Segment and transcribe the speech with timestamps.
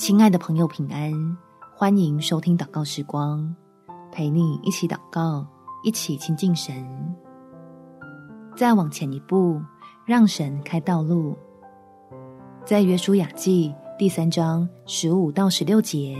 [0.00, 1.12] 亲爱的朋友，平安！
[1.76, 3.54] 欢迎收听祷告时光，
[4.10, 5.46] 陪你一起祷告，
[5.84, 6.74] 一起亲近神。
[8.56, 9.60] 再往前一步，
[10.06, 11.36] 让神开道路。
[12.64, 16.16] 在约书亚记第三章十五到十六节，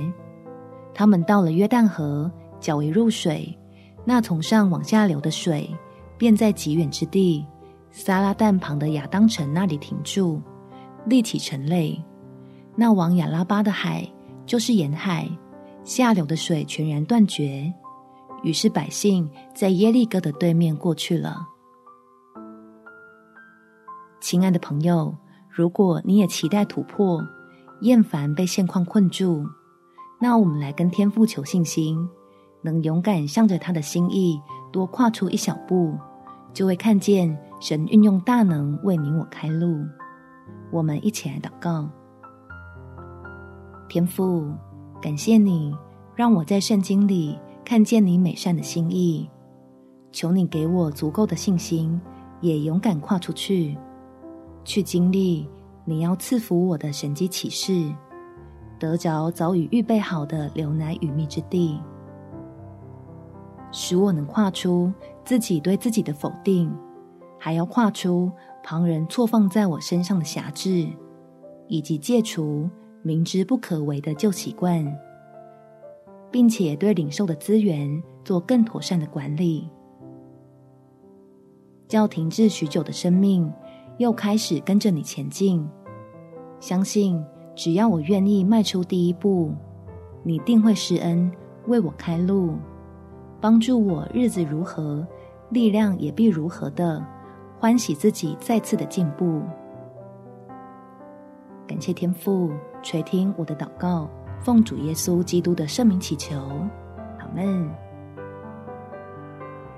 [0.92, 3.58] 他们到了约旦河，较为入水，
[4.04, 5.74] 那从上往下流的水，
[6.18, 7.46] 便在极远之地
[7.90, 10.38] 撒拉但旁的亚当城那里停住，
[11.06, 11.98] 立起城垒。
[12.80, 14.10] 那往亚拉巴的海，
[14.46, 15.28] 就是沿海，
[15.84, 17.70] 下流的水全然断绝。
[18.42, 21.46] 于是百姓在耶利哥的对面过去了。
[24.18, 25.14] 亲爱的朋友，
[25.50, 27.22] 如果你也期待突破，
[27.82, 29.44] 厌烦被现况困住，
[30.18, 32.08] 那我们来跟天父求信心，
[32.62, 34.40] 能勇敢向着他的心意
[34.72, 35.98] 多跨出一小步，
[36.54, 39.84] 就会看见神运用大能为你我开路。
[40.72, 41.86] 我们一起来祷告。
[43.90, 44.46] 天父，
[45.02, 45.76] 感谢你
[46.14, 49.28] 让我在圣经里看见你美善的心意，
[50.12, 52.00] 求你给我足够的信心，
[52.40, 53.76] 也勇敢跨出去，
[54.62, 55.48] 去经历
[55.84, 57.92] 你要赐福我的神迹启示，
[58.78, 61.80] 得着早已预备好的流奶与蜜之地，
[63.72, 64.92] 使我能跨出
[65.24, 66.72] 自己对自己的否定，
[67.40, 68.30] 还要跨出
[68.62, 70.86] 旁人错放在我身上的辖制，
[71.66, 72.70] 以及戒除。
[73.02, 74.84] 明知不可为的旧习惯，
[76.30, 79.68] 并且对领受的资源做更妥善的管理，
[81.88, 83.50] 叫停滞许久的生命
[83.98, 85.66] 又开始跟着你前进。
[86.60, 89.54] 相信只要我愿意迈出第一步，
[90.22, 91.32] 你定会施恩
[91.68, 92.54] 为我开路，
[93.40, 95.06] 帮助我日子如何，
[95.48, 97.02] 力量也必如何的
[97.58, 99.40] 欢喜自己再次的进步。
[101.66, 102.50] 感谢天父
[102.82, 104.08] 垂听我的祷告，
[104.40, 106.36] 奉主耶稣基督的圣名祈求，
[107.18, 107.70] 阿门。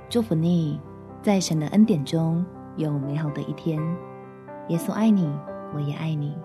[0.08, 0.80] 祝福你，
[1.20, 2.44] 在神的恩典中
[2.76, 3.80] 有美好的一天。
[4.68, 5.28] 耶稣爱你，
[5.74, 6.36] 我也爱你。